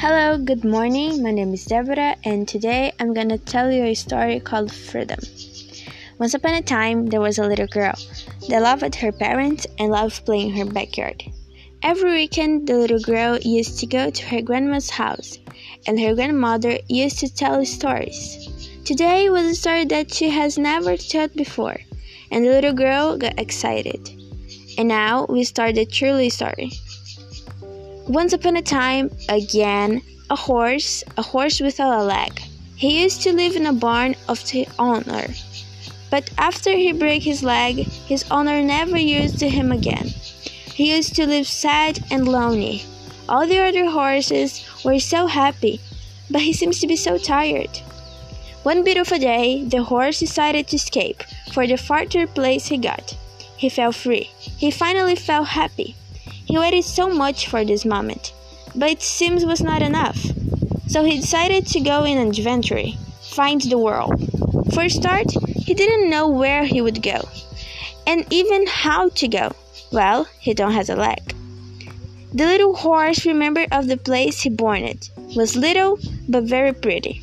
Hello, 0.00 0.38
good 0.38 0.64
morning. 0.64 1.24
My 1.24 1.32
name 1.32 1.52
is 1.52 1.64
Deborah, 1.64 2.14
and 2.22 2.46
today 2.46 2.92
I'm 3.00 3.12
gonna 3.12 3.36
tell 3.36 3.72
you 3.72 3.82
a 3.82 3.94
story 3.94 4.38
called 4.38 4.72
Freedom. 4.72 5.18
Once 6.20 6.34
upon 6.34 6.54
a 6.54 6.62
time, 6.62 7.06
there 7.06 7.20
was 7.20 7.36
a 7.38 7.48
little 7.48 7.66
girl 7.66 7.94
that 8.48 8.62
loved 8.62 8.94
her 8.94 9.10
parents 9.10 9.66
and 9.76 9.90
loved 9.90 10.24
playing 10.24 10.50
in 10.50 10.56
her 10.56 10.72
backyard. 10.72 11.24
Every 11.82 12.12
weekend, 12.12 12.68
the 12.68 12.78
little 12.78 13.00
girl 13.00 13.38
used 13.38 13.80
to 13.80 13.86
go 13.86 14.08
to 14.08 14.24
her 14.26 14.40
grandma's 14.40 14.88
house, 14.88 15.40
and 15.88 15.98
her 15.98 16.14
grandmother 16.14 16.78
used 16.86 17.18
to 17.18 17.34
tell 17.34 17.64
stories. 17.64 18.70
Today 18.84 19.28
was 19.30 19.46
a 19.46 19.54
story 19.56 19.84
that 19.86 20.14
she 20.14 20.28
has 20.28 20.56
never 20.56 20.96
told 20.96 21.34
before, 21.34 21.80
and 22.30 22.46
the 22.46 22.50
little 22.50 22.72
girl 22.72 23.18
got 23.18 23.40
excited. 23.40 24.08
And 24.78 24.86
now 24.86 25.26
we 25.28 25.42
start 25.42 25.74
the 25.74 25.86
truly 25.86 26.30
story. 26.30 26.70
Once 28.08 28.32
upon 28.32 28.56
a 28.56 28.62
time, 28.62 29.10
again, 29.28 30.00
a 30.30 30.36
horse, 30.36 31.04
a 31.18 31.22
horse 31.22 31.60
without 31.60 32.00
a 32.00 32.02
leg. 32.02 32.40
He 32.74 33.02
used 33.02 33.20
to 33.22 33.34
live 33.34 33.54
in 33.54 33.66
a 33.66 33.72
barn 33.74 34.16
of 34.28 34.42
the 34.50 34.66
owner. 34.78 35.26
But 36.10 36.30
after 36.38 36.70
he 36.70 36.92
broke 36.92 37.20
his 37.22 37.42
leg, 37.42 37.76
his 38.08 38.24
owner 38.30 38.62
never 38.62 38.96
used 38.96 39.38
to 39.40 39.48
him 39.50 39.72
again. 39.72 40.06
He 40.72 40.96
used 40.96 41.16
to 41.16 41.26
live 41.26 41.46
sad 41.46 42.02
and 42.10 42.26
lonely. 42.26 42.82
All 43.28 43.46
the 43.46 43.58
other 43.58 43.90
horses 43.90 44.64
were 44.82 45.00
so 45.00 45.26
happy, 45.26 45.78
but 46.30 46.40
he 46.40 46.54
seems 46.54 46.80
to 46.80 46.86
be 46.86 46.96
so 46.96 47.18
tired. 47.18 47.76
One 48.62 48.84
beautiful 48.84 49.18
day, 49.18 49.64
the 49.64 49.82
horse 49.82 50.18
decided 50.20 50.68
to 50.68 50.76
escape 50.76 51.22
for 51.52 51.66
the 51.66 51.76
farther 51.76 52.26
place 52.26 52.68
he 52.68 52.78
got. 52.78 53.14
He 53.58 53.68
felt 53.68 53.96
free. 53.96 54.30
He 54.56 54.70
finally 54.70 55.14
felt 55.14 55.48
happy. 55.48 55.94
He 56.48 56.56
waited 56.56 56.84
so 56.84 57.10
much 57.10 57.46
for 57.46 57.62
this 57.62 57.84
moment, 57.84 58.32
but 58.74 58.88
it 58.88 59.02
seems 59.02 59.44
was 59.44 59.62
not 59.62 59.82
enough. 59.82 60.16
So 60.88 61.04
he 61.04 61.20
decided 61.20 61.66
to 61.66 61.80
go 61.80 62.04
in 62.04 62.16
an 62.16 62.28
adventure, 62.28 62.84
find 63.20 63.60
the 63.60 63.76
world. 63.76 64.14
For 64.72 64.84
a 64.84 64.88
start, 64.88 65.30
he 65.56 65.74
didn't 65.74 66.08
know 66.08 66.26
where 66.26 66.64
he 66.64 66.80
would 66.80 67.02
go, 67.02 67.20
and 68.06 68.24
even 68.32 68.66
how 68.66 69.10
to 69.10 69.28
go. 69.28 69.52
Well, 69.92 70.26
he 70.40 70.54
don't 70.54 70.72
have 70.72 70.88
a 70.88 70.96
leg. 70.96 71.34
The 72.32 72.46
little 72.46 72.74
horse 72.74 73.26
remembered 73.26 73.68
of 73.70 73.86
the 73.86 73.98
place 73.98 74.40
he 74.40 74.48
born 74.48 74.84
it. 74.84 75.10
Was 75.36 75.54
little 75.54 75.98
but 76.30 76.44
very 76.44 76.72
pretty. 76.72 77.20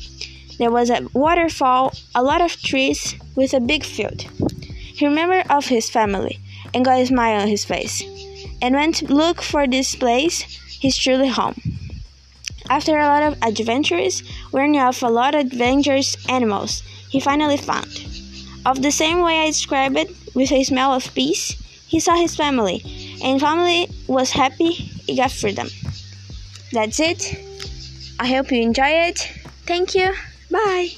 There 0.58 0.70
was 0.70 0.88
a 0.88 1.04
waterfall, 1.14 1.94
a 2.14 2.22
lot 2.22 2.42
of 2.42 2.62
trees, 2.62 3.16
with 3.34 3.54
a 3.54 3.60
big 3.60 3.82
field. 3.82 4.22
He 4.70 5.04
remembered 5.04 5.50
of 5.50 5.66
his 5.66 5.90
family 5.90 6.38
and 6.72 6.84
got 6.84 7.00
a 7.00 7.06
smile 7.06 7.40
on 7.42 7.48
his 7.48 7.64
face 7.64 8.04
and 8.62 8.74
went 8.74 8.96
to 8.96 9.12
look 9.12 9.42
for 9.42 9.66
this 9.66 9.94
place, 9.94 10.42
his 10.80 10.96
truly 10.96 11.28
home. 11.28 11.60
After 12.68 12.98
a 12.98 13.06
lot 13.06 13.22
of 13.22 13.38
adventures, 13.42 14.22
warning 14.52 14.80
off 14.80 15.02
a 15.02 15.06
lot 15.06 15.34
of 15.34 15.50
dangerous 15.50 16.16
animals, 16.28 16.82
he 17.10 17.20
finally 17.20 17.56
found. 17.56 18.04
Of 18.64 18.82
the 18.82 18.90
same 18.90 19.20
way 19.20 19.40
I 19.40 19.46
described 19.46 19.96
it, 19.96 20.10
with 20.34 20.50
a 20.52 20.64
smell 20.64 20.92
of 20.92 21.14
peace, 21.14 21.52
he 21.86 22.00
saw 22.00 22.16
his 22.16 22.34
family, 22.34 22.82
and 23.22 23.40
family 23.40 23.88
was 24.08 24.30
happy, 24.32 24.72
he 24.72 25.16
got 25.16 25.30
freedom. 25.30 25.68
That's 26.72 26.98
it. 26.98 27.38
I 28.18 28.26
hope 28.26 28.50
you 28.50 28.60
enjoy 28.60 29.08
it. 29.08 29.18
Thank 29.66 29.94
you. 29.94 30.12
Bye. 30.50 30.88